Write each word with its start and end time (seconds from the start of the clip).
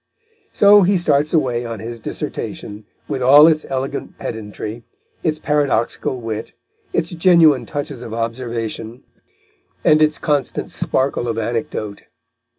So 0.51 0.81
he 0.81 0.97
starts 0.97 1.31
away 1.31 1.63
on 1.63 1.79
his 1.79 1.99
dissertation, 1.99 2.85
with 3.07 3.21
all 3.21 3.45
its 3.45 3.67
elegant 3.69 4.17
pedantry, 4.17 4.81
its 5.21 5.37
paradoxical 5.37 6.19
wit, 6.19 6.53
its 6.91 7.11
genuine 7.11 7.67
touches 7.67 8.01
of 8.01 8.11
observation 8.11 9.03
and 9.83 10.01
its 10.01 10.17
constant 10.17 10.71
sparkle 10.71 11.27
of 11.27 11.37
anecdote. 11.37 12.05